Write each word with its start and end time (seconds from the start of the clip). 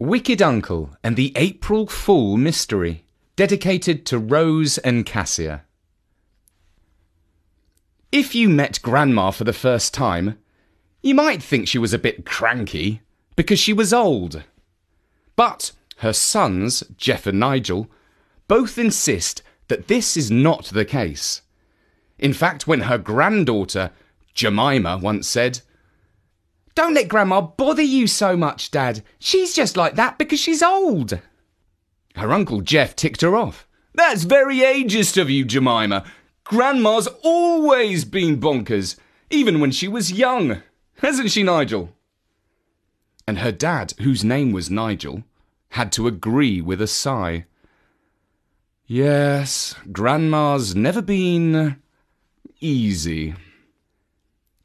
Wicked 0.00 0.40
Uncle 0.40 0.96
and 1.04 1.14
the 1.14 1.30
April 1.36 1.86
Fool 1.86 2.38
Mystery, 2.38 3.04
dedicated 3.36 4.06
to 4.06 4.18
Rose 4.18 4.78
and 4.78 5.04
Cassia. 5.04 5.64
If 8.10 8.34
you 8.34 8.48
met 8.48 8.80
Grandma 8.80 9.30
for 9.30 9.44
the 9.44 9.52
first 9.52 9.92
time, 9.92 10.38
you 11.02 11.14
might 11.14 11.42
think 11.42 11.68
she 11.68 11.76
was 11.76 11.92
a 11.92 11.98
bit 11.98 12.24
cranky 12.24 13.02
because 13.36 13.58
she 13.58 13.74
was 13.74 13.92
old. 13.92 14.42
But 15.36 15.72
her 15.98 16.14
sons, 16.14 16.82
Jeff 16.96 17.26
and 17.26 17.38
Nigel, 17.38 17.90
both 18.48 18.78
insist 18.78 19.42
that 19.68 19.88
this 19.88 20.16
is 20.16 20.30
not 20.30 20.64
the 20.72 20.86
case. 20.86 21.42
In 22.18 22.32
fact, 22.32 22.66
when 22.66 22.80
her 22.80 22.96
granddaughter, 22.96 23.90
Jemima, 24.32 24.96
once 24.96 25.28
said, 25.28 25.60
Don't 26.74 26.94
let 26.94 27.08
Grandma 27.08 27.40
bother 27.40 27.82
you 27.82 28.06
so 28.06 28.36
much, 28.36 28.70
Dad. 28.70 29.02
She's 29.18 29.54
just 29.54 29.76
like 29.76 29.96
that 29.96 30.18
because 30.18 30.40
she's 30.40 30.62
old. 30.62 31.18
Her 32.16 32.32
Uncle 32.32 32.60
Jeff 32.60 32.94
ticked 32.96 33.20
her 33.22 33.36
off. 33.36 33.66
That's 33.94 34.24
very 34.24 34.58
ageist 34.58 35.20
of 35.20 35.30
you, 35.30 35.44
Jemima. 35.44 36.04
Grandma's 36.44 37.08
always 37.22 38.04
been 38.04 38.40
bonkers, 38.40 38.96
even 39.30 39.60
when 39.60 39.70
she 39.70 39.88
was 39.88 40.12
young. 40.12 40.62
Hasn't 40.98 41.30
she, 41.30 41.42
Nigel? 41.42 41.90
And 43.26 43.38
her 43.38 43.52
dad, 43.52 43.94
whose 44.00 44.24
name 44.24 44.52
was 44.52 44.70
Nigel, 44.70 45.24
had 45.70 45.92
to 45.92 46.06
agree 46.06 46.60
with 46.60 46.80
a 46.80 46.86
sigh. 46.86 47.46
Yes, 48.86 49.74
Grandma's 49.92 50.74
never 50.74 51.00
been 51.00 51.76
easy. 52.60 53.34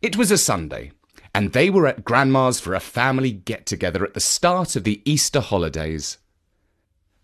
It 0.01 0.17
was 0.17 0.31
a 0.31 0.37
Sunday, 0.37 0.91
and 1.35 1.51
they 1.51 1.69
were 1.69 1.85
at 1.85 2.05
Grandma's 2.05 2.61
for 2.61 2.73
a 2.73 2.79
family 2.79 3.29
get 3.29 3.65
together 3.65 4.05
at 4.05 4.13
the 4.13 4.21
start 4.21 4.77
of 4.77 4.85
the 4.85 5.01
Easter 5.03 5.41
holidays. 5.41 6.17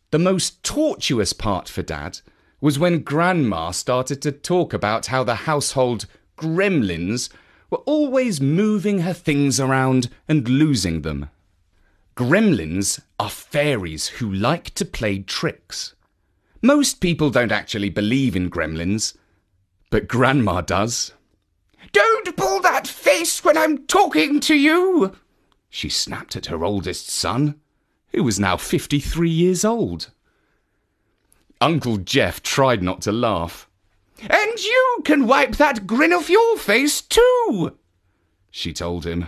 The 0.09 0.19
most 0.19 0.61
tortuous 0.63 1.31
part 1.31 1.69
for 1.69 1.81
Dad 1.81 2.19
was 2.59 2.77
when 2.77 3.03
Grandma 3.03 3.71
started 3.71 4.21
to 4.23 4.33
talk 4.33 4.73
about 4.73 5.05
how 5.05 5.23
the 5.23 5.47
household 5.47 6.08
gremlins 6.38 7.30
were 7.69 7.77
always 7.86 8.41
moving 8.41 8.99
her 8.99 9.13
things 9.13 9.61
around 9.61 10.09
and 10.27 10.45
losing 10.45 11.03
them. 11.03 11.30
Gremlins 12.17 12.99
are 13.17 13.30
fairies 13.30 14.09
who 14.09 14.30
like 14.30 14.71
to 14.71 14.83
play 14.83 15.19
tricks. 15.19 15.95
Most 16.61 16.99
people 16.99 17.30
don't 17.30 17.53
actually 17.53 17.89
believe 17.89 18.36
in 18.36 18.52
gremlins, 18.52 19.16
but 19.89 20.09
Grandma 20.09 20.59
does. 20.59 21.14
Don't 21.93 22.36
pull 22.36 22.61
that 22.61 22.88
face 23.12 23.44
when 23.44 23.58
I'm 23.58 23.86
talking 23.88 24.40
to 24.42 24.56
you, 24.56 25.14
she 25.70 25.90
snapped 25.90 26.38
at 26.38 26.45
her 26.45 26.64
oldest 26.64 27.09
son, 27.09 27.59
who 28.14 28.23
was 28.23 28.40
now 28.40 28.56
53 28.56 29.30
years 29.30 29.66
old. 29.66 30.12
Uncle 31.59 31.98
Jeff 31.98 32.42
tried 32.42 32.82
not 32.82 33.02
to 33.02 33.12
laugh. 33.12 33.67
And 34.22 34.59
you 34.59 35.02
can 35.04 35.28
wipe 35.28 35.58
that 35.58 35.86
grin 35.86 36.14
off 36.14 36.30
your 36.30 36.58
face 36.58 37.02
too, 37.02 37.78
she 38.50 38.72
told 38.72 39.06
him. 39.06 39.28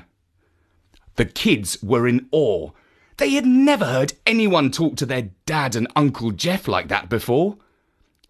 The 1.16 1.26
kids 1.26 1.82
were 1.84 2.08
in 2.08 2.28
awe. 2.32 2.72
They 3.18 3.32
had 3.32 3.46
never 3.46 3.86
heard 3.86 4.14
anyone 4.26 4.72
talk 4.72 4.96
to 4.98 5.06
their 5.06 5.30
dad 5.46 5.76
and 5.76 5.92
Uncle 5.94 6.32
Jeff 6.32 6.70
like 6.70 6.88
that 6.88 7.10
before. 7.10 7.58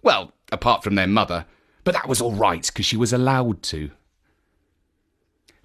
Well, 0.01 0.33
apart 0.51 0.83
from 0.83 0.95
their 0.95 1.07
mother, 1.07 1.45
but 1.83 1.93
that 1.93 2.09
was 2.09 2.21
all 2.21 2.33
right 2.33 2.65
because 2.65 2.87
she 2.87 2.97
was 2.97 3.13
allowed 3.13 3.61
to. 3.63 3.91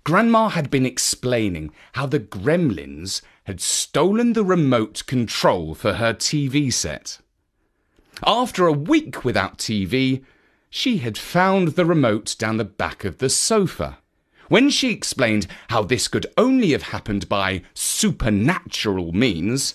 Grandma 0.09 0.49
had 0.49 0.71
been 0.71 0.87
explaining 0.87 1.71
how 1.93 2.07
the 2.07 2.19
gremlins 2.19 3.21
had 3.45 3.61
stolen 3.61 4.33
the 4.33 4.43
remote 4.43 5.05
control 5.05 5.75
for 5.75 5.97
her 5.97 6.15
TV 6.15 6.73
set. 6.73 7.19
After 8.27 8.67
a 8.67 8.73
week 8.73 9.23
without 9.23 9.59
TV, 9.59 10.25
she 10.71 10.97
had 10.97 11.19
found 11.19 11.69
the 11.69 11.85
remote 11.85 12.37
down 12.39 12.57
the 12.57 12.65
back 12.65 13.05
of 13.05 13.19
the 13.19 13.29
sofa. 13.29 13.99
When 14.49 14.71
she 14.71 14.93
explained 14.93 15.47
how 15.69 15.83
this 15.83 16.09
could 16.09 16.27
only 16.39 16.71
have 16.71 16.85
happened 16.85 17.29
by 17.29 17.61
supernatural 17.75 19.13
means, 19.13 19.75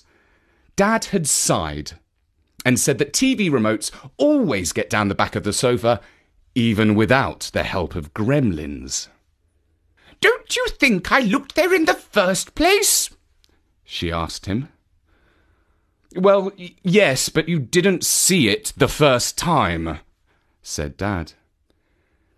Dad 0.75 1.05
had 1.05 1.27
sighed 1.27 1.91
and 2.65 2.79
said 2.79 2.97
that 2.97 3.13
TV 3.13 3.51
remotes 3.51 3.91
always 4.17 4.73
get 4.73 4.89
down 4.89 5.09
the 5.09 5.13
back 5.13 5.35
of 5.35 5.43
the 5.43 5.53
sofa, 5.53 6.01
even 6.55 6.95
without 6.95 7.51
the 7.53 7.61
help 7.61 7.93
of 7.93 8.15
gremlins. 8.15 9.09
Don't 10.23 10.55
you 10.55 10.65
think 10.69 11.11
I 11.11 11.19
looked 11.19 11.55
there 11.55 11.73
in 11.73 11.83
the 11.83 11.93
first 11.93 12.55
place? 12.55 13.09
she 13.83 14.09
asked 14.09 14.45
him. 14.45 14.69
Well, 16.15 16.53
yes, 16.81 17.27
but 17.27 17.49
you 17.49 17.59
didn't 17.59 18.05
see 18.05 18.47
it 18.47 18.71
the 18.77 18.87
first 18.87 19.37
time, 19.37 19.99
said 20.61 20.95
Dad. 20.95 21.33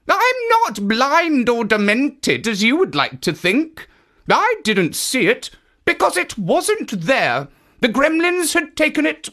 I'm 0.07 0.49
not 0.49 0.87
blind 0.87 1.47
or 1.47 1.63
demented, 1.63 2.47
as 2.47 2.63
you 2.63 2.75
would 2.77 2.95
like 2.95 3.21
to 3.21 3.33
think. 3.33 3.87
I 4.27 4.55
didn't 4.63 4.95
see 4.95 5.27
it 5.27 5.51
because 5.85 6.17
it 6.17 6.39
wasn't 6.39 7.01
there. 7.01 7.49
The 7.81 7.89
gremlins 7.89 8.55
had 8.55 8.75
taken 8.75 9.05
it, 9.05 9.29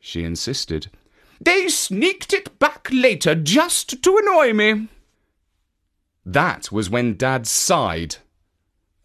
she 0.00 0.24
insisted. 0.24 0.88
They 1.40 1.68
sneaked 1.68 2.32
it 2.32 2.58
back 2.58 2.88
later 2.90 3.36
just 3.36 4.02
to 4.02 4.18
annoy 4.18 4.52
me. 4.52 4.88
That 6.26 6.72
was 6.72 6.88
when 6.88 7.16
Dad 7.16 7.46
sighed, 7.46 8.16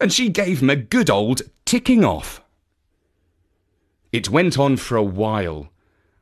and 0.00 0.12
she 0.12 0.28
gave 0.28 0.62
him 0.62 0.70
a 0.70 0.76
good 0.76 1.10
old 1.10 1.42
ticking 1.64 2.04
off. 2.04 2.42
It 4.12 4.30
went 4.30 4.58
on 4.58 4.76
for 4.76 4.96
a 4.96 5.02
while. 5.02 5.70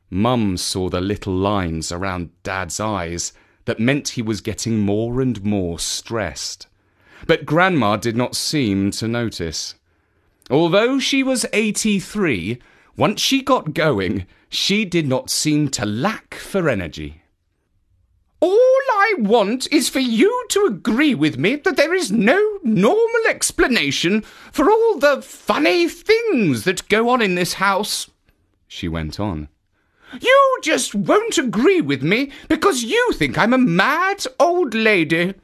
Mum 0.09 0.57
saw 0.57 0.89
the 0.89 1.01
little 1.01 1.33
lines 1.33 1.91
around 1.91 2.31
Dad's 2.43 2.79
eyes 2.79 3.33
that 3.65 3.79
meant 3.79 4.09
he 4.09 4.21
was 4.21 4.41
getting 4.41 4.79
more 4.79 5.21
and 5.21 5.43
more 5.43 5.79
stressed. 5.79 6.67
But 7.27 7.45
Grandma 7.45 7.97
did 7.97 8.15
not 8.15 8.35
seem 8.35 8.91
to 8.91 9.07
notice. 9.07 9.75
Although 10.49 10.99
she 10.99 11.21
was 11.21 11.45
83, 11.53 12.59
once 12.97 13.21
she 13.21 13.41
got 13.41 13.73
going, 13.73 14.25
she 14.49 14.83
did 14.85 15.07
not 15.07 15.29
seem 15.29 15.69
to 15.69 15.85
lack 15.85 16.33
for 16.33 16.67
energy. 16.67 17.21
All 18.39 18.79
I 18.99 19.13
want 19.17 19.71
is 19.71 19.87
for 19.87 19.99
you 19.99 20.45
to 20.49 20.65
agree 20.65 21.15
with 21.15 21.37
me 21.37 21.55
that 21.55 21.77
there 21.77 21.93
is 21.93 22.11
no 22.11 22.59
normal 22.63 23.27
explanation 23.29 24.21
for 24.51 24.69
all 24.69 24.99
the 24.99 25.21
funny 25.21 25.87
things 25.87 26.65
that 26.65 26.89
go 26.89 27.07
on 27.07 27.21
in 27.21 27.35
this 27.35 27.53
house, 27.53 28.09
she 28.67 28.89
went 28.89 29.17
on. 29.17 29.47
You 30.19 30.57
just 30.61 30.93
won't 30.93 31.37
agree 31.37 31.79
with 31.79 32.03
me 32.03 32.31
because 32.49 32.83
you 32.83 33.13
think 33.13 33.37
I'm 33.37 33.53
a 33.53 33.57
mad 33.57 34.25
old 34.37 34.73
lady. 34.73 35.35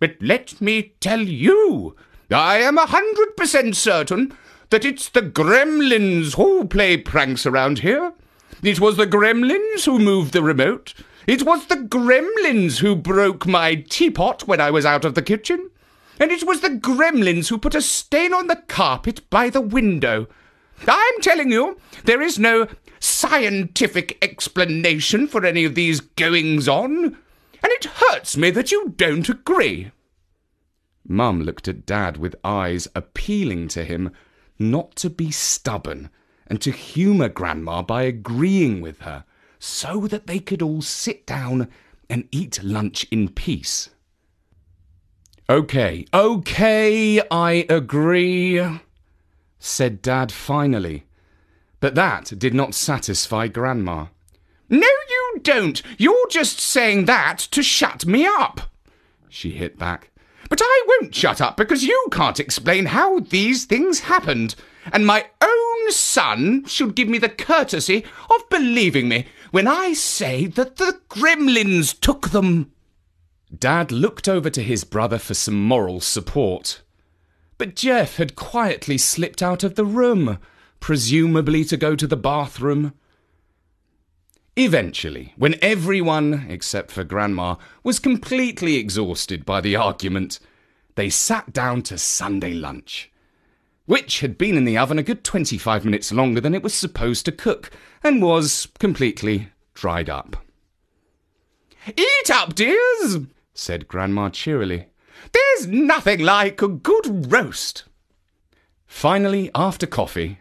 But 0.00 0.16
let 0.20 0.58
me 0.60 0.94
tell 1.00 1.20
you, 1.20 1.94
I 2.30 2.58
am 2.58 2.78
a 2.78 2.86
hundred 2.86 3.36
percent 3.36 3.76
certain 3.76 4.32
that 4.70 4.84
it's 4.86 5.10
the 5.10 5.22
gremlins 5.22 6.36
who 6.36 6.66
play 6.66 6.96
pranks 6.96 7.44
around 7.44 7.80
here. 7.80 8.13
It 8.64 8.80
was 8.80 8.96
the 8.96 9.06
gremlins 9.06 9.84
who 9.84 9.98
moved 9.98 10.32
the 10.32 10.42
remote. 10.42 10.94
It 11.26 11.42
was 11.42 11.66
the 11.66 11.76
gremlins 11.76 12.78
who 12.78 12.96
broke 12.96 13.46
my 13.46 13.74
teapot 13.74 14.48
when 14.48 14.58
I 14.58 14.70
was 14.70 14.86
out 14.86 15.04
of 15.04 15.14
the 15.14 15.20
kitchen. 15.20 15.70
And 16.18 16.30
it 16.30 16.46
was 16.46 16.62
the 16.62 16.70
gremlins 16.70 17.48
who 17.48 17.58
put 17.58 17.74
a 17.74 17.82
stain 17.82 18.32
on 18.32 18.46
the 18.46 18.56
carpet 18.56 19.28
by 19.28 19.50
the 19.50 19.60
window. 19.60 20.28
I'm 20.88 21.20
telling 21.20 21.52
you, 21.52 21.78
there 22.04 22.22
is 22.22 22.38
no 22.38 22.66
scientific 23.00 24.16
explanation 24.22 25.28
for 25.28 25.44
any 25.44 25.66
of 25.66 25.74
these 25.74 26.00
goings 26.00 26.66
on, 26.66 27.04
and 27.04 27.14
it 27.64 27.84
hurts 27.84 28.34
me 28.34 28.50
that 28.52 28.72
you 28.72 28.94
don't 28.96 29.28
agree. 29.28 29.92
Mum 31.06 31.42
looked 31.42 31.68
at 31.68 31.84
Dad 31.84 32.16
with 32.16 32.34
eyes 32.42 32.88
appealing 32.94 33.68
to 33.68 33.84
him 33.84 34.10
not 34.58 34.96
to 34.96 35.10
be 35.10 35.30
stubborn 35.30 36.08
and 36.46 36.60
to 36.60 36.70
humour 36.70 37.28
Grandma 37.28 37.82
by 37.82 38.02
agreeing 38.02 38.80
with 38.80 39.00
her 39.00 39.24
so 39.58 40.06
that 40.08 40.26
they 40.26 40.38
could 40.38 40.62
all 40.62 40.82
sit 40.82 41.26
down 41.26 41.68
and 42.10 42.28
eat 42.30 42.62
lunch 42.62 43.06
in 43.10 43.28
peace. 43.28 43.90
Okay, 45.48 46.06
okay, 46.12 47.20
I 47.30 47.66
agree, 47.68 48.62
said 49.58 50.00
Dad 50.00 50.32
finally. 50.32 51.06
But 51.80 51.94
that 51.96 52.32
did 52.38 52.54
not 52.54 52.74
satisfy 52.74 53.48
Grandma. 53.48 54.06
No, 54.70 54.86
you 55.10 55.40
don't. 55.42 55.82
You're 55.98 56.28
just 56.28 56.60
saying 56.60 57.04
that 57.04 57.38
to 57.50 57.62
shut 57.62 58.06
me 58.06 58.26
up, 58.26 58.70
she 59.28 59.50
hit 59.50 59.78
back. 59.78 60.10
But 60.54 60.62
I 60.64 60.82
won't 60.86 61.12
shut 61.12 61.40
up 61.40 61.56
because 61.56 61.82
you 61.82 62.06
can't 62.12 62.38
explain 62.38 62.86
how 62.86 63.18
these 63.18 63.64
things 63.64 63.98
happened, 63.98 64.54
and 64.92 65.04
my 65.04 65.26
own 65.42 65.90
son 65.90 66.64
should 66.66 66.94
give 66.94 67.08
me 67.08 67.18
the 67.18 67.28
courtesy 67.28 68.04
of 68.30 68.48
believing 68.50 69.08
me 69.08 69.26
when 69.50 69.66
I 69.66 69.94
say 69.94 70.46
that 70.46 70.76
the 70.76 71.00
gremlins 71.08 71.98
took 71.98 72.28
them. 72.28 72.70
Dad 73.58 73.90
looked 73.90 74.28
over 74.28 74.48
to 74.48 74.62
his 74.62 74.84
brother 74.84 75.18
for 75.18 75.34
some 75.34 75.60
moral 75.60 75.98
support. 75.98 76.82
But 77.58 77.74
Jeff 77.74 78.18
had 78.18 78.36
quietly 78.36 78.96
slipped 78.96 79.42
out 79.42 79.64
of 79.64 79.74
the 79.74 79.84
room, 79.84 80.38
presumably 80.78 81.64
to 81.64 81.76
go 81.76 81.96
to 81.96 82.06
the 82.06 82.16
bathroom. 82.16 82.92
Eventually, 84.56 85.32
when 85.36 85.56
everyone, 85.60 86.46
except 86.48 86.92
for 86.92 87.02
Grandma, 87.02 87.56
was 87.82 87.98
completely 87.98 88.76
exhausted 88.76 89.44
by 89.44 89.60
the 89.60 89.74
argument, 89.74 90.38
they 90.94 91.10
sat 91.10 91.52
down 91.52 91.82
to 91.82 91.98
Sunday 91.98 92.54
lunch, 92.54 93.10
which 93.86 94.20
had 94.20 94.38
been 94.38 94.56
in 94.56 94.64
the 94.64 94.78
oven 94.78 94.98
a 94.98 95.02
good 95.02 95.24
25 95.24 95.84
minutes 95.84 96.12
longer 96.12 96.40
than 96.40 96.54
it 96.54 96.62
was 96.62 96.72
supposed 96.72 97.24
to 97.24 97.32
cook 97.32 97.72
and 98.04 98.22
was 98.22 98.68
completely 98.78 99.48
dried 99.74 100.08
up. 100.08 100.36
Eat 101.96 102.30
up, 102.30 102.54
dears, 102.54 103.18
said 103.54 103.88
Grandma 103.88 104.28
cheerily. 104.28 104.86
There's 105.32 105.66
nothing 105.66 106.20
like 106.20 106.62
a 106.62 106.68
good 106.68 107.32
roast. 107.32 107.84
Finally, 108.86 109.50
after 109.52 109.86
coffee, 109.86 110.38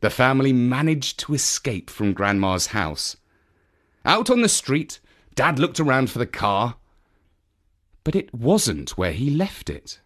the 0.00 0.10
family 0.10 0.52
managed 0.52 1.18
to 1.20 1.32
escape 1.32 1.88
from 1.88 2.12
Grandma's 2.12 2.68
house. 2.68 3.16
Out 4.04 4.28
on 4.30 4.42
the 4.42 4.48
street, 4.48 5.00
Dad 5.34 5.58
looked 5.58 5.80
around 5.80 6.10
for 6.10 6.18
the 6.18 6.26
car, 6.26 6.76
but 8.04 8.14
it 8.14 8.34
wasn't 8.34 8.98
where 8.98 9.12
he 9.12 9.30
left 9.30 9.70
it. 9.70 10.00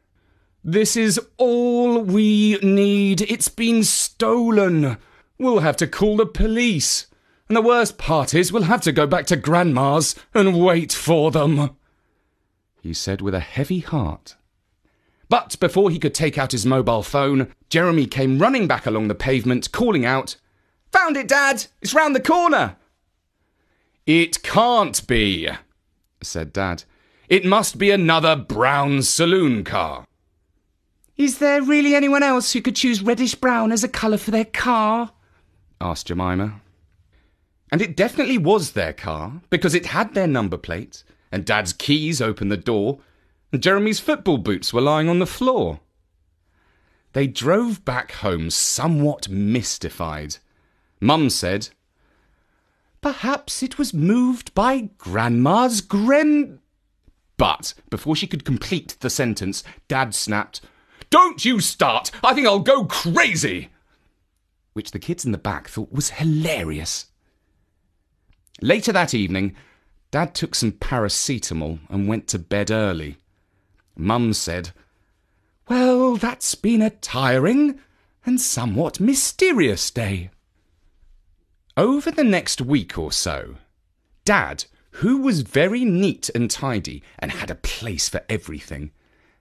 This 0.63 0.97
is 0.97 1.21
all 1.37 2.01
we 2.01 2.59
need. 2.63 3.23
It's 3.23 3.49
been 3.49 3.83
stolen. 3.83 4.99
We'll 5.39 5.61
have 5.61 5.77
to 5.79 5.87
call 5.87 6.17
the 6.17 6.27
police. 6.27 7.07
And 7.49 7.57
the 7.57 7.63
worst 7.63 7.99
part 7.99 8.35
is 8.35 8.53
we'll 8.53 8.65
have 8.65 8.83
to 8.83 8.93
go 8.93 9.07
back 9.07 9.27
to 9.27 9.37
Grandma's 9.37 10.15
and 10.35 10.63
wait 10.63 10.93
for 10.93 11.31
them. 11.31 11.71
He 12.83 12.93
said 12.93 13.21
with 13.21 13.35
a 13.35 13.41
heavy 13.41 13.81
heart. 13.81 14.37
But 15.29 15.59
before 15.61 15.91
he 15.91 15.99
could 15.99 16.15
take 16.15 16.39
out 16.39 16.53
his 16.53 16.67
mobile 16.67 17.03
phone, 17.03 17.53
Jeremy 17.69 18.07
came 18.07 18.39
running 18.39 18.67
back 18.67 18.87
along 18.87 19.09
the 19.09 19.15
pavement, 19.15 19.73
calling 19.73 20.07
out, 20.07 20.37
Found 20.93 21.17
it, 21.17 21.29
Dad! 21.29 21.67
It's 21.83 21.95
round 21.95 22.17
the 22.17 22.21
corner! 22.21 22.77
It 24.09 24.43
can't 24.43 25.07
be, 25.07 25.51
said 26.23 26.55
Dad. 26.55 26.85
It 27.29 27.45
must 27.45 27.77
be 27.77 27.91
another 27.91 28.37
brown 28.37 29.03
saloon 29.03 29.65
car. 29.65 30.07
Is 31.19 31.41
there 31.41 31.61
really 31.61 31.95
anyone 31.95 32.23
else 32.23 32.55
who 32.55 32.63
could 32.63 32.75
choose 32.75 33.03
reddish 33.03 33.35
brown 33.35 33.71
as 33.71 33.85
a 33.85 33.89
colour 33.89 34.17
for 34.17 34.31
their 34.31 34.47
car? 34.47 35.13
asked 35.79 36.07
Jemima. 36.07 36.63
And 37.71 37.83
it 37.83 37.99
definitely 37.99 38.39
was 38.39 38.73
their 38.73 38.95
car, 38.95 39.43
because 39.51 39.75
it 39.75 39.85
had 39.85 40.15
their 40.15 40.27
number 40.27 40.57
plate, 40.57 41.05
and 41.31 41.45
Dad's 41.45 41.75
keys 41.75 42.23
opened 42.23 42.51
the 42.51 42.57
door, 42.57 43.01
and 43.53 43.63
Jeremy's 43.63 44.01
football 44.01 44.39
boots 44.39 44.73
were 44.73 44.81
lying 44.81 45.11
on 45.11 45.19
the 45.19 45.27
floor. 45.27 45.81
They 47.13 47.27
drove 47.27 47.85
back 47.85 48.13
home 48.13 48.49
somewhat 48.49 49.29
mystified. 49.29 50.37
Mum 50.99 51.29
said, 51.29 51.69
Perhaps 53.01 53.63
it 53.63 53.79
was 53.79 53.95
moved 53.95 54.55
by 54.55 54.91
Grandma's 54.99 55.81
grem. 55.81 56.59
But 57.37 57.75
before 57.91 58.17
she 58.17 58.27
could 58.27 58.45
complete 58.45 58.97
the 59.01 59.11
sentence, 59.11 59.63
Dad 59.87 60.15
snapped, 60.15 60.61
Don't 61.09 61.45
you 61.45 61.61
start! 61.61 62.11
I 62.25 62.35
think 62.35 62.47
I'll 62.47 62.59
go 62.59 62.85
crazy! 62.85 63.69
Which 64.73 64.91
the 64.91 64.99
kids 64.99 65.25
in 65.25 65.33
the 65.33 65.39
back 65.39 65.69
thought 65.69 65.93
was 65.93 66.11
hilarious. 66.11 67.07
Later 68.61 68.93
that 68.93 69.15
evening, 69.15 69.55
Dad 70.11 70.35
took 70.35 70.55
some 70.55 70.73
paracetamol 70.73 71.79
and 71.89 72.09
went 72.09 72.27
to 72.29 72.39
bed 72.39 72.71
early. 72.71 73.19
Mum 73.97 74.33
said, 74.33 74.71
Well, 75.69 76.17
that's 76.17 76.55
been 76.55 76.83
a 76.83 76.91
tiring 76.91 77.79
and 78.27 78.41
somewhat 78.41 79.01
mysterious 79.01 79.91
day. 79.91 80.31
Over 81.79 82.11
the 82.11 82.25
next 82.25 82.61
week 82.61 82.99
or 82.99 83.13
so, 83.13 83.55
Dad, 84.25 84.65
who 84.95 85.19
was 85.19 85.43
very 85.43 85.85
neat 85.85 86.29
and 86.35 86.51
tidy 86.51 87.05
and 87.21 87.31
had 87.31 87.53
a 87.53 87.55
place 87.55 88.09
for 88.09 88.25
everything, 88.29 88.91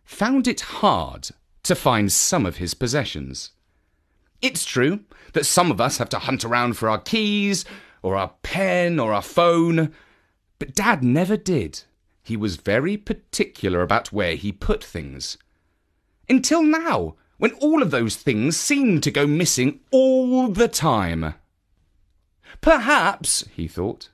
found 0.04 0.48
it 0.48 0.62
hard 0.62 1.30
to 1.63 1.74
find 1.74 2.12
some 2.12 2.45
of 2.45 2.57
his 2.57 2.75
possessions. 2.75 3.54
It's 4.39 4.66
true 4.66 5.00
that 5.34 5.48
some 5.48 5.72
of 5.72 5.81
us 5.81 5.98
have 5.98 6.10
to 6.10 6.19
hunt 6.19 6.45
around 6.45 6.78
for 6.78 6.92
our 6.92 7.00
keys, 7.00 7.66
or 8.04 8.16
our 8.16 8.34
pen, 8.44 9.00
or 9.00 9.13
our 9.13 9.24
phone, 9.24 9.92
but 10.60 10.75
Dad 10.75 11.04
never 11.04 11.38
did. 11.38 11.81
He 12.22 12.38
was 12.38 12.57
very 12.57 12.98
particular 12.98 13.81
about 13.81 14.13
where 14.13 14.36
he 14.36 14.51
put 14.51 14.84
things. 14.84 15.39
Until 16.30 16.62
now, 16.62 17.16
when 17.39 17.54
all 17.54 17.81
of 17.81 17.89
those 17.89 18.16
things 18.16 18.57
seemed 18.57 19.01
to 19.01 19.10
go 19.10 19.25
missing 19.25 19.80
all 19.89 20.50
the 20.50 20.68
time. 20.68 21.34
Perhaps, 22.62 23.46
he 23.56 23.68
thought, 23.68 24.10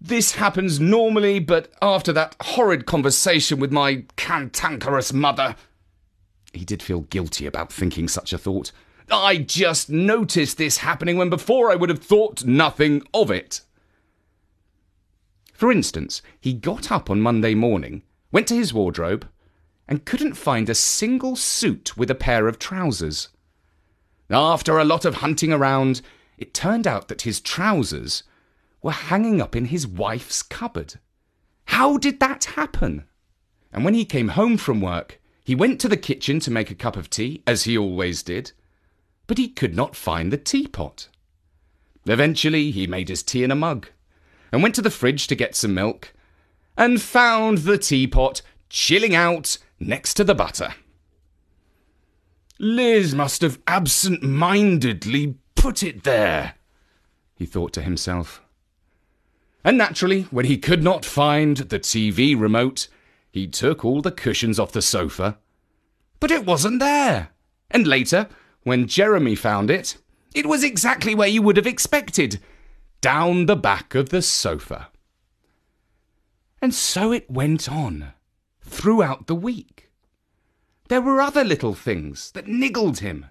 this 0.00 0.32
happens 0.32 0.78
normally, 0.78 1.38
but 1.38 1.72
after 1.80 2.12
that 2.12 2.36
horrid 2.40 2.86
conversation 2.86 3.58
with 3.58 3.72
my 3.72 4.04
cantankerous 4.16 5.12
mother. 5.12 5.56
He 6.52 6.64
did 6.64 6.82
feel 6.82 7.00
guilty 7.02 7.46
about 7.46 7.72
thinking 7.72 8.08
such 8.08 8.32
a 8.32 8.38
thought. 8.38 8.72
I 9.10 9.38
just 9.38 9.88
noticed 9.88 10.58
this 10.58 10.78
happening 10.78 11.16
when 11.16 11.30
before 11.30 11.70
I 11.70 11.76
would 11.76 11.90
have 11.90 12.02
thought 12.02 12.44
nothing 12.44 13.02
of 13.14 13.30
it. 13.30 13.62
For 15.52 15.72
instance, 15.72 16.20
he 16.40 16.52
got 16.52 16.92
up 16.92 17.08
on 17.08 17.20
Monday 17.20 17.54
morning, 17.54 18.02
went 18.30 18.48
to 18.48 18.56
his 18.56 18.74
wardrobe, 18.74 19.26
and 19.88 20.04
couldn't 20.04 20.34
find 20.34 20.68
a 20.68 20.74
single 20.74 21.36
suit 21.36 21.96
with 21.96 22.10
a 22.10 22.14
pair 22.14 22.48
of 22.48 22.58
trousers. 22.58 23.28
After 24.28 24.78
a 24.78 24.84
lot 24.84 25.04
of 25.04 25.16
hunting 25.16 25.52
around, 25.52 26.02
it 26.38 26.54
turned 26.54 26.86
out 26.86 27.08
that 27.08 27.22
his 27.22 27.40
trousers 27.40 28.22
were 28.82 28.92
hanging 28.92 29.40
up 29.40 29.56
in 29.56 29.66
his 29.66 29.86
wife's 29.86 30.42
cupboard. 30.42 30.94
How 31.66 31.96
did 31.96 32.20
that 32.20 32.44
happen? 32.44 33.04
And 33.72 33.84
when 33.84 33.94
he 33.94 34.04
came 34.04 34.28
home 34.28 34.56
from 34.56 34.80
work, 34.80 35.20
he 35.44 35.54
went 35.54 35.80
to 35.80 35.88
the 35.88 35.96
kitchen 35.96 36.40
to 36.40 36.50
make 36.50 36.70
a 36.70 36.74
cup 36.74 36.96
of 36.96 37.10
tea, 37.10 37.42
as 37.46 37.64
he 37.64 37.76
always 37.78 38.22
did, 38.22 38.52
but 39.26 39.38
he 39.38 39.48
could 39.48 39.74
not 39.74 39.96
find 39.96 40.32
the 40.32 40.38
teapot. 40.38 41.08
Eventually, 42.06 42.70
he 42.70 42.86
made 42.86 43.08
his 43.08 43.22
tea 43.22 43.44
in 43.44 43.50
a 43.50 43.56
mug 43.56 43.88
and 44.52 44.62
went 44.62 44.74
to 44.76 44.82
the 44.82 44.90
fridge 44.90 45.26
to 45.26 45.34
get 45.34 45.56
some 45.56 45.74
milk 45.74 46.12
and 46.76 47.02
found 47.02 47.58
the 47.58 47.78
teapot 47.78 48.42
chilling 48.68 49.14
out 49.14 49.58
next 49.80 50.14
to 50.14 50.24
the 50.24 50.34
butter. 50.34 50.74
Liz 52.58 53.14
must 53.14 53.42
have 53.42 53.60
absent 53.66 54.22
mindedly 54.22 55.36
put 55.56 55.82
it 55.82 56.04
there, 56.04 56.54
he 57.34 57.46
thought 57.46 57.72
to 57.72 57.82
himself. 57.82 58.40
And 59.64 59.76
naturally, 59.76 60.22
when 60.30 60.44
he 60.44 60.58
could 60.58 60.84
not 60.84 61.04
find 61.04 61.56
the 61.56 61.80
TV 61.80 62.38
remote, 62.38 62.86
he 63.32 63.48
took 63.48 63.84
all 63.84 64.00
the 64.00 64.12
cushions 64.12 64.60
off 64.60 64.70
the 64.70 64.80
sofa. 64.80 65.38
But 66.20 66.30
it 66.30 66.46
wasn't 66.46 66.78
there. 66.78 67.30
And 67.70 67.86
later, 67.86 68.28
when 68.62 68.86
Jeremy 68.86 69.34
found 69.34 69.70
it, 69.70 69.96
it 70.34 70.46
was 70.46 70.62
exactly 70.62 71.14
where 71.14 71.28
you 71.28 71.42
would 71.42 71.56
have 71.56 71.66
expected 71.66 72.40
down 73.00 73.46
the 73.46 73.56
back 73.56 73.94
of 73.94 74.10
the 74.10 74.22
sofa. 74.22 74.88
And 76.62 76.74
so 76.74 77.12
it 77.12 77.30
went 77.30 77.70
on 77.70 78.12
throughout 78.60 79.26
the 79.26 79.34
week. 79.34 79.90
There 80.88 81.00
were 81.00 81.20
other 81.20 81.44
little 81.44 81.74
things 81.74 82.30
that 82.32 82.46
niggled 82.46 83.00
him. 83.00 83.26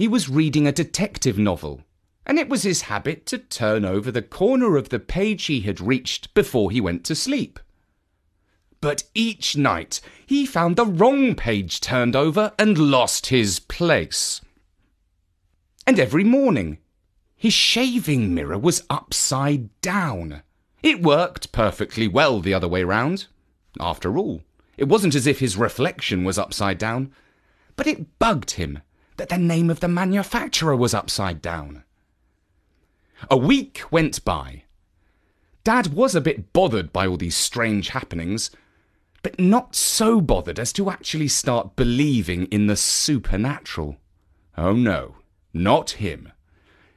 He 0.00 0.08
was 0.08 0.30
reading 0.30 0.66
a 0.66 0.72
detective 0.72 1.38
novel, 1.38 1.82
and 2.24 2.38
it 2.38 2.48
was 2.48 2.62
his 2.62 2.88
habit 2.88 3.26
to 3.26 3.36
turn 3.36 3.84
over 3.84 4.10
the 4.10 4.22
corner 4.22 4.78
of 4.78 4.88
the 4.88 4.98
page 4.98 5.44
he 5.44 5.60
had 5.60 5.78
reached 5.78 6.32
before 6.32 6.70
he 6.70 6.80
went 6.80 7.04
to 7.04 7.14
sleep. 7.14 7.60
But 8.80 9.02
each 9.12 9.58
night 9.58 10.00
he 10.24 10.46
found 10.46 10.76
the 10.76 10.86
wrong 10.86 11.34
page 11.34 11.82
turned 11.82 12.16
over 12.16 12.54
and 12.58 12.78
lost 12.78 13.26
his 13.26 13.60
place. 13.60 14.40
And 15.86 16.00
every 16.00 16.24
morning 16.24 16.78
his 17.36 17.52
shaving 17.52 18.34
mirror 18.34 18.58
was 18.58 18.86
upside 18.88 19.68
down. 19.82 20.40
It 20.82 21.02
worked 21.02 21.52
perfectly 21.52 22.08
well 22.08 22.40
the 22.40 22.54
other 22.54 22.68
way 22.68 22.84
round. 22.84 23.26
After 23.78 24.16
all, 24.16 24.40
it 24.78 24.88
wasn't 24.88 25.14
as 25.14 25.26
if 25.26 25.40
his 25.40 25.58
reflection 25.58 26.24
was 26.24 26.38
upside 26.38 26.78
down, 26.78 27.12
but 27.76 27.86
it 27.86 28.18
bugged 28.18 28.52
him 28.52 28.80
that 29.20 29.28
the 29.28 29.36
name 29.36 29.68
of 29.68 29.80
the 29.80 29.88
manufacturer 29.88 30.74
was 30.74 30.94
upside 30.94 31.42
down. 31.42 31.84
A 33.30 33.36
week 33.36 33.82
went 33.90 34.24
by. 34.24 34.62
Dad 35.62 35.88
was 35.88 36.14
a 36.14 36.22
bit 36.22 36.54
bothered 36.54 36.90
by 36.90 37.06
all 37.06 37.18
these 37.18 37.36
strange 37.36 37.90
happenings, 37.90 38.50
but 39.22 39.38
not 39.38 39.74
so 39.74 40.22
bothered 40.22 40.58
as 40.58 40.72
to 40.72 40.88
actually 40.88 41.28
start 41.28 41.76
believing 41.76 42.46
in 42.46 42.66
the 42.66 42.76
supernatural. 42.76 43.98
Oh 44.56 44.72
no, 44.72 45.16
not 45.52 45.90
him. 45.90 46.32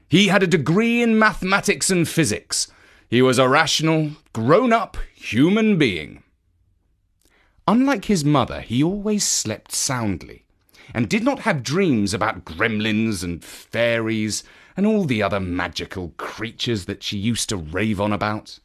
He 0.07 0.29
had 0.29 0.43
a 0.43 0.47
degree 0.47 1.01
in 1.01 1.19
mathematics 1.19 1.89
and 1.89 2.07
physics. 2.07 2.71
He 3.09 3.21
was 3.21 3.37
a 3.37 3.49
rational, 3.49 4.11
grown 4.31 4.71
up 4.71 4.95
human 5.13 5.77
being. 5.77 6.23
Unlike 7.67 8.05
his 8.05 8.23
mother, 8.23 8.61
he 8.61 8.81
always 8.81 9.25
slept 9.25 9.73
soundly 9.73 10.42
and 10.93 11.09
did 11.09 11.23
not 11.23 11.39
have 11.39 11.63
dreams 11.63 12.13
about 12.13 12.45
gremlins 12.45 13.23
and 13.23 13.43
fairies 13.43 14.43
and 14.77 14.85
all 14.85 15.05
the 15.05 15.21
other 15.21 15.39
magical 15.39 16.13
creatures 16.17 16.85
that 16.85 17.03
she 17.03 17.17
used 17.17 17.49
to 17.49 17.57
rave 17.57 17.99
on 17.99 18.13
about. 18.13 18.59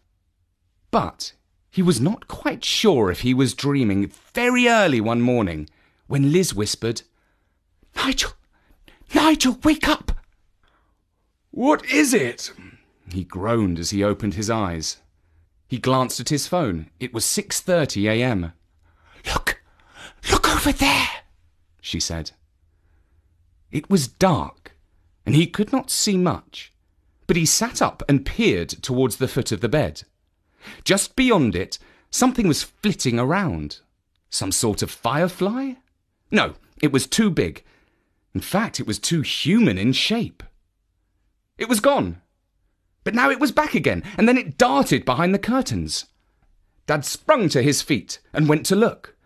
But 0.90 1.32
he 1.70 1.82
was 1.82 2.00
not 2.00 2.28
quite 2.28 2.64
sure 2.64 3.10
if 3.10 3.20
he 3.20 3.34
was 3.34 3.54
dreaming 3.54 4.10
very 4.32 4.68
early 4.68 5.00
one 5.00 5.20
morning 5.20 5.68
when 6.06 6.32
Liz 6.32 6.54
whispered, 6.54 7.02
Nigel, 7.96 8.32
Nigel, 9.14 9.58
wake 9.62 9.88
up! 9.88 10.12
What 11.50 11.84
is 11.86 12.14
it? 12.14 12.52
He 13.12 13.24
groaned 13.24 13.78
as 13.78 13.90
he 13.90 14.04
opened 14.04 14.34
his 14.34 14.50
eyes. 14.50 14.98
He 15.66 15.78
glanced 15.78 16.20
at 16.20 16.28
his 16.30 16.46
phone. 16.46 16.90
It 16.98 17.12
was 17.12 17.24
6:30 17.24 18.10
a.m. 18.10 18.52
Look, 19.26 19.60
look 20.30 20.48
over 20.48 20.72
there, 20.72 21.08
she 21.88 22.00
said. 22.00 22.32
It 23.70 23.90
was 23.90 24.08
dark, 24.08 24.76
and 25.24 25.34
he 25.34 25.46
could 25.46 25.72
not 25.72 25.90
see 25.90 26.16
much, 26.16 26.72
but 27.26 27.36
he 27.36 27.46
sat 27.46 27.82
up 27.82 28.02
and 28.08 28.26
peered 28.26 28.68
towards 28.68 29.16
the 29.16 29.28
foot 29.28 29.52
of 29.52 29.60
the 29.60 29.68
bed. 29.68 30.02
Just 30.84 31.16
beyond 31.16 31.56
it, 31.56 31.78
something 32.10 32.46
was 32.46 32.62
flitting 32.62 33.18
around. 33.18 33.80
Some 34.30 34.52
sort 34.52 34.82
of 34.82 34.90
firefly? 34.90 35.74
No, 36.30 36.54
it 36.82 36.92
was 36.92 37.06
too 37.06 37.30
big. 37.30 37.64
In 38.34 38.40
fact, 38.40 38.78
it 38.78 38.86
was 38.86 38.98
too 38.98 39.22
human 39.22 39.78
in 39.78 39.92
shape. 39.92 40.42
It 41.56 41.68
was 41.68 41.80
gone. 41.80 42.20
But 43.04 43.14
now 43.14 43.30
it 43.30 43.40
was 43.40 43.52
back 43.52 43.74
again, 43.74 44.04
and 44.18 44.28
then 44.28 44.36
it 44.36 44.58
darted 44.58 45.04
behind 45.04 45.34
the 45.34 45.38
curtains. 45.38 46.04
Dad 46.86 47.04
sprung 47.04 47.48
to 47.50 47.62
his 47.62 47.80
feet 47.80 48.18
and 48.32 48.48
went 48.48 48.66
to 48.66 48.76
look. 48.76 49.16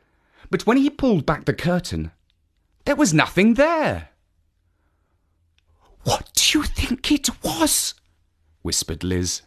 But 0.51 0.67
when 0.67 0.77
he 0.77 0.91
pulled 0.91 1.27
back 1.27 1.45
the 1.45 1.55
curtain, 1.55 2.13
there 2.85 2.97
was 2.97 3.15
nothing 3.15 3.55
there. 3.55 4.11
What 6.05 6.31
do 6.35 6.59
you 6.59 6.65
think 6.65 7.11
it 7.13 7.29
was? 7.45 7.95
whispered 8.63 9.05
Liz. 9.05 9.43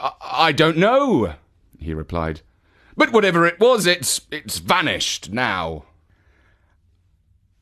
I, 0.00 0.12
I 0.20 0.52
don't 0.52 0.76
know, 0.76 1.34
he 1.78 1.94
replied. 1.94 2.42
But 2.96 3.12
whatever 3.12 3.46
it 3.46 3.60
was, 3.60 3.86
it's 3.86 4.20
it's 4.30 4.58
vanished 4.58 5.30
now. 5.32 5.84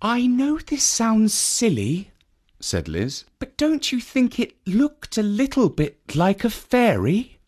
I 0.00 0.26
know 0.26 0.58
this 0.58 0.84
sounds 0.84 1.32
silly, 1.34 2.10
said 2.60 2.88
Liz, 2.88 3.24
but 3.38 3.56
don't 3.56 3.92
you 3.92 4.00
think 4.00 4.38
it 4.38 4.54
looked 4.66 5.16
a 5.18 5.22
little 5.22 5.68
bit 5.68 6.14
like 6.14 6.44
a 6.44 6.50
fairy? 6.50 7.38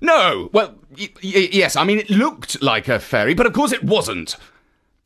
No, 0.00 0.50
well, 0.52 0.74
y- 0.98 1.08
y- 1.22 1.48
yes, 1.52 1.74
I 1.76 1.84
mean, 1.84 1.98
it 1.98 2.10
looked 2.10 2.62
like 2.62 2.88
a 2.88 2.98
fairy, 2.98 3.34
but 3.34 3.46
of 3.46 3.52
course 3.54 3.72
it 3.72 3.84
wasn't, 3.84 4.36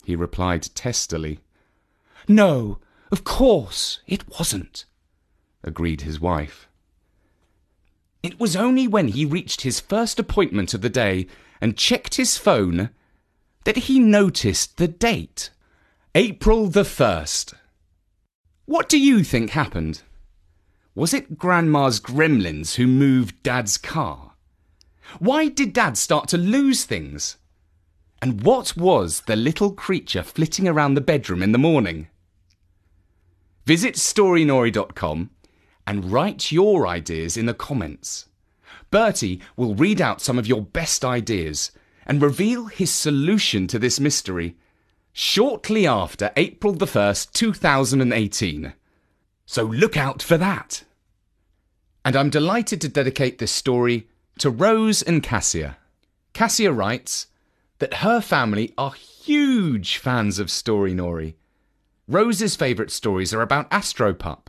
he 0.04 0.16
replied 0.16 0.62
testily. 0.74 1.38
No, 2.28 2.78
of 3.10 3.24
course 3.24 4.00
it 4.06 4.28
wasn't, 4.28 4.84
agreed 5.62 6.02
his 6.02 6.20
wife. 6.20 6.68
It 8.22 8.38
was 8.38 8.54
only 8.54 8.86
when 8.86 9.08
he 9.08 9.24
reached 9.24 9.62
his 9.62 9.80
first 9.80 10.18
appointment 10.18 10.74
of 10.74 10.82
the 10.82 10.90
day 10.90 11.26
and 11.60 11.76
checked 11.76 12.16
his 12.16 12.36
phone 12.36 12.90
that 13.64 13.76
he 13.76 13.98
noticed 13.98 14.76
the 14.76 14.88
date 14.88 15.50
April 16.14 16.66
the 16.66 16.82
1st. 16.82 17.54
What 18.66 18.88
do 18.88 18.98
you 18.98 19.24
think 19.24 19.50
happened? 19.50 20.02
Was 20.94 21.14
it 21.14 21.38
Grandma's 21.38 22.00
gremlins 22.00 22.74
who 22.74 22.86
moved 22.86 23.42
Dad's 23.42 23.78
car? 23.78 24.32
Why 25.18 25.48
did 25.48 25.72
Dad 25.72 25.96
start 25.96 26.28
to 26.28 26.36
lose 26.36 26.84
things? 26.84 27.36
And 28.20 28.42
what 28.42 28.76
was 28.76 29.22
the 29.22 29.36
little 29.36 29.72
creature 29.72 30.22
flitting 30.22 30.68
around 30.68 30.94
the 30.94 31.00
bedroom 31.00 31.42
in 31.42 31.52
the 31.52 31.58
morning? 31.58 32.08
Visit 33.70 33.96
storynory.com 33.96 35.30
and 35.86 36.10
write 36.10 36.50
your 36.50 36.88
ideas 36.88 37.36
in 37.36 37.46
the 37.46 37.54
comments. 37.54 38.26
Bertie 38.90 39.40
will 39.56 39.76
read 39.76 40.00
out 40.00 40.20
some 40.20 40.40
of 40.40 40.48
your 40.48 40.62
best 40.62 41.04
ideas 41.04 41.70
and 42.04 42.20
reveal 42.20 42.64
his 42.66 42.90
solution 42.90 43.68
to 43.68 43.78
this 43.78 44.00
mystery 44.00 44.56
shortly 45.12 45.86
after 45.86 46.32
April 46.36 46.72
the 46.72 46.84
1st, 46.84 47.30
2018. 47.30 48.72
So 49.46 49.62
look 49.62 49.96
out 49.96 50.20
for 50.20 50.36
that. 50.36 50.82
And 52.04 52.16
I'm 52.16 52.28
delighted 52.28 52.80
to 52.80 52.88
dedicate 52.88 53.38
this 53.38 53.52
story 53.52 54.08
to 54.40 54.50
Rose 54.50 55.00
and 55.00 55.22
Cassia. 55.22 55.76
Cassia 56.32 56.72
writes 56.72 57.28
that 57.78 58.02
her 58.02 58.20
family 58.20 58.74
are 58.76 58.94
huge 58.94 59.98
fans 59.98 60.40
of 60.40 60.50
Storynory. 60.50 61.36
Rose's 62.10 62.56
favourite 62.56 62.90
stories 62.90 63.32
are 63.32 63.40
about 63.40 63.70
Astropup. 63.70 64.48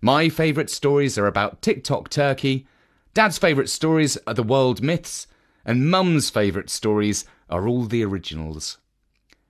My 0.00 0.30
favourite 0.30 0.70
stories 0.70 1.18
are 1.18 1.26
about 1.26 1.60
TikTok 1.60 2.08
Turkey. 2.08 2.66
Dad's 3.12 3.36
favourite 3.36 3.68
stories 3.68 4.16
are 4.26 4.32
the 4.32 4.42
world 4.42 4.82
myths. 4.82 5.26
And 5.62 5.90
Mum's 5.90 6.30
favourite 6.30 6.70
stories 6.70 7.26
are 7.50 7.68
all 7.68 7.84
the 7.84 8.02
originals. 8.02 8.78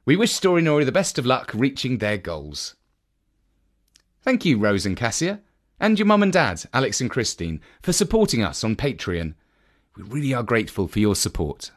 We 0.04 0.16
wish 0.16 0.33
Storynory 0.33 0.85
the 0.85 0.90
best 0.90 1.21
of 1.21 1.25
luck 1.25 1.52
reaching 1.54 1.99
their 1.99 2.19
goals. 2.19 2.75
Thank 4.23 4.45
you, 4.45 4.59
Rose 4.59 4.85
and 4.85 4.97
Cassia, 4.97 5.40
and 5.78 6.00
your 6.00 6.07
mum 6.07 6.25
and 6.25 6.33
dad, 6.33 6.64
Alex 6.75 7.00
and 7.00 7.09
Christine, 7.09 7.61
for 7.81 7.92
supporting 7.92 8.42
us 8.42 8.64
on 8.64 8.75
Patreon. 8.75 9.35
We 9.97 10.02
really 10.02 10.35
are 10.35 10.42
grateful 10.42 10.88
for 10.88 10.99
your 10.99 11.14
support. 11.14 11.71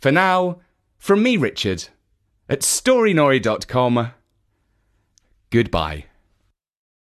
For 0.00 0.10
now, 0.10 0.58
from 0.98 1.22
me, 1.22 1.36
Richard, 1.36 1.90
at 2.48 2.62
storynory.com, 2.62 4.10
goodbye. 5.50 6.06